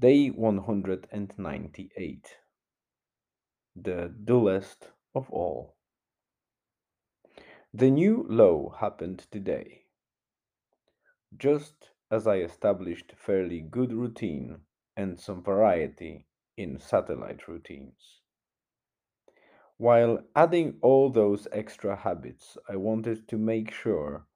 [0.00, 2.36] Day 198,
[3.74, 5.74] the dullest of all.
[7.74, 9.86] The new low happened today,
[11.36, 14.60] just as I established fairly good routine
[14.96, 18.20] and some variety in satellite routines.
[19.78, 24.28] While adding all those extra habits, I wanted to make sure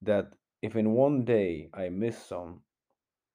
[0.00, 0.32] that
[0.62, 2.62] if in one day I miss some,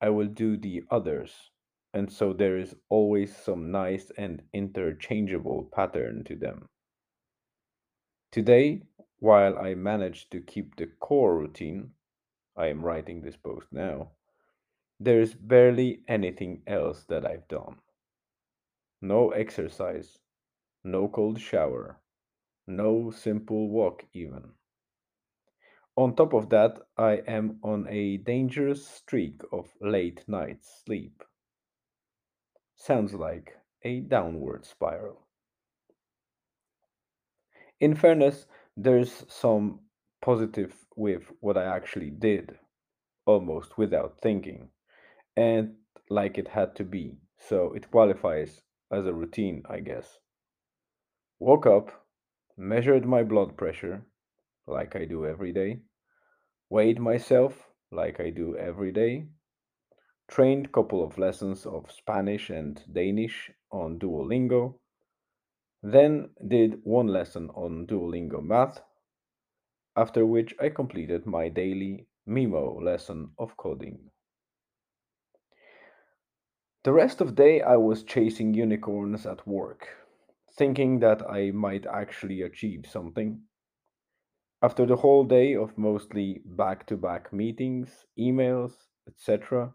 [0.02, 1.52] I will do the others,
[1.96, 6.68] and so there is always some nice and interchangeable pattern to them.
[8.34, 8.82] Today,
[9.20, 11.92] while I managed to keep the core routine,
[12.58, 14.10] I am writing this post now,
[15.00, 17.78] there is barely anything else that I've done.
[19.02, 20.20] No exercise,
[20.84, 22.02] no cold shower,
[22.68, 24.52] no simple walk, even.
[25.96, 31.24] On top of that, I am on a dangerous streak of late night sleep.
[32.76, 35.22] Sounds like a downward spiral.
[37.80, 38.46] In fairness,
[38.78, 39.80] there's some
[40.22, 42.58] positive with what I actually did,
[43.26, 44.70] almost without thinking,
[45.36, 45.76] and
[46.10, 50.20] like it had to be, so it qualifies as a routine, I guess.
[51.40, 52.06] Woke up,
[52.58, 54.06] measured my blood pressure,
[54.68, 55.80] like I do every day,
[56.70, 59.28] weighed myself, like I do every day,
[60.28, 64.80] trained couple of lessons of Spanish and Danish on Duolingo,
[65.84, 68.82] then did one lesson on Duolingo math,
[69.96, 74.10] after which I completed my daily Mimo lesson of coding.
[76.84, 79.88] The rest of the day I was chasing unicorns at work,
[80.58, 83.42] thinking that I might actually achieve something.
[84.62, 88.74] After the whole day of mostly back to back meetings, emails,
[89.08, 89.74] etc.,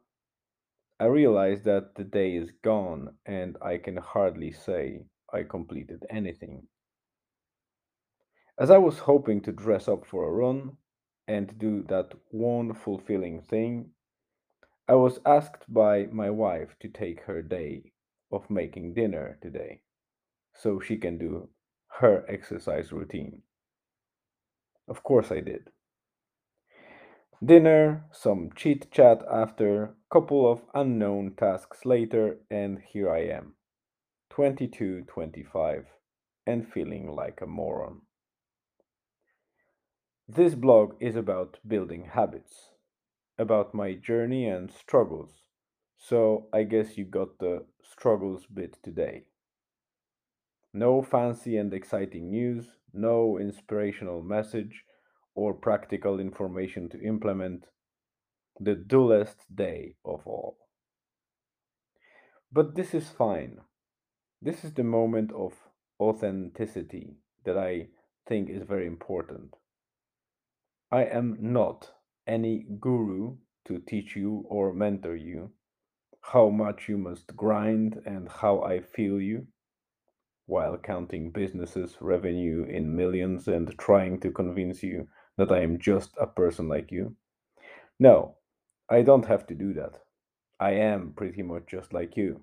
[1.00, 6.68] I realize that the day is gone and I can hardly say I completed anything.
[8.58, 10.76] As I was hoping to dress up for a run
[11.26, 13.92] and do that one fulfilling thing,
[14.86, 17.92] I was asked by my wife to take her day
[18.30, 19.80] of making dinner today
[20.54, 21.48] so she can do
[22.00, 23.40] her exercise routine.
[24.86, 25.70] Of course, I did.
[27.42, 33.54] Dinner, some chit chat after, couple of unknown tasks later, and here I am,
[34.28, 35.86] 22, 25,
[36.46, 38.02] and feeling like a moron.
[40.28, 42.72] This blog is about building habits,
[43.38, 45.40] about my journey and struggles,
[45.96, 49.24] so I guess you got the struggles bit today.
[50.74, 54.84] No fancy and exciting news, no inspirational message
[55.40, 57.64] or practical information to implement.
[58.60, 60.58] The dullest day of all.
[62.52, 63.60] But this is fine.
[64.42, 65.54] This is the moment of
[65.98, 67.86] authenticity that I
[68.28, 69.54] think is very important.
[70.92, 71.90] I am not
[72.26, 75.52] any guru to teach you or mentor you
[76.20, 79.46] how much you must grind and how I feel you
[80.44, 85.08] while counting businesses' revenue in millions and trying to convince you
[85.40, 87.16] that I am just a person like you.
[87.98, 88.36] No,
[88.90, 89.94] I don't have to do that.
[90.60, 92.42] I am pretty much just like you.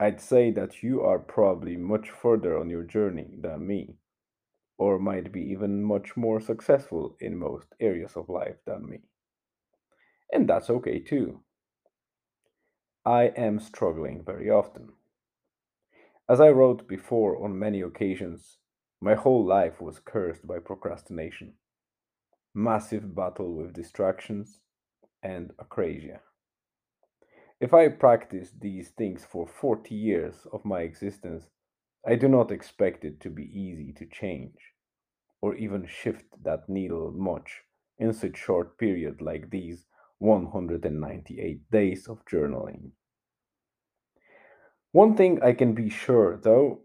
[0.00, 3.96] I'd say that you are probably much further on your journey than me,
[4.78, 9.00] or might be even much more successful in most areas of life than me.
[10.32, 11.42] And that's okay too.
[13.04, 14.88] I am struggling very often.
[16.30, 18.56] As I wrote before on many occasions,
[19.02, 21.52] my whole life was cursed by procrastination,
[22.56, 24.60] massive battle with distractions,
[25.22, 26.20] and acrasia.
[27.60, 31.44] If I practice these things for 40 years of my existence,
[32.06, 34.56] I do not expect it to be easy to change,
[35.42, 37.62] or even shift that needle much
[37.98, 39.86] in such short period like these
[40.18, 42.92] 198 days of journaling.
[44.92, 46.80] One thing I can be sure though,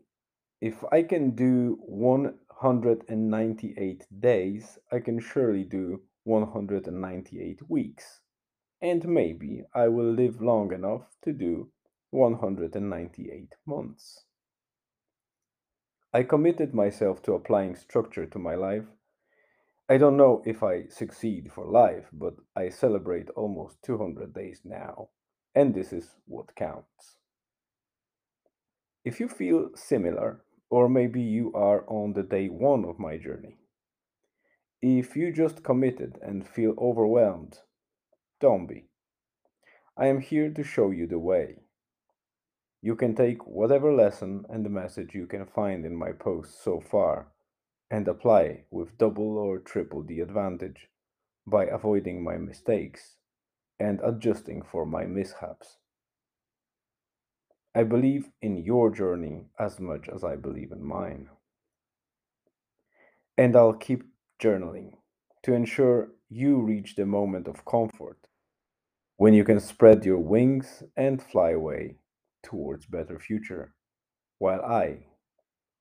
[0.59, 1.77] if I can do
[2.61, 8.19] 198 days, I can surely do 198 weeks.
[8.79, 11.71] And maybe I will live long enough to do
[12.11, 14.25] 198 months.
[16.13, 18.85] I committed myself to applying structure to my life.
[19.89, 25.09] I don't know if I succeed for life, but I celebrate almost 200 days now,
[25.55, 27.17] and this is what counts.
[29.03, 33.57] If you feel similar, or maybe you are on the day one of my journey,
[34.81, 37.59] if you just committed and feel overwhelmed,
[38.39, 38.85] don't be.
[39.97, 41.57] I am here to show you the way.
[42.81, 47.27] You can take whatever lesson and message you can find in my posts so far
[47.91, 50.87] and apply with double or triple the advantage
[51.45, 53.17] by avoiding my mistakes
[53.77, 55.77] and adjusting for my mishaps.
[57.73, 61.29] I believe in your journey as much as I believe in mine.
[63.37, 64.03] And I'll keep
[64.41, 64.91] journaling
[65.43, 68.17] to ensure you reach the moment of comfort
[69.17, 71.95] when you can spread your wings and fly away
[72.43, 73.73] towards better future
[74.39, 75.05] while I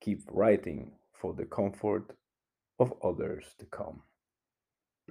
[0.01, 2.15] keep writing for the comfort
[2.79, 4.03] of others to come.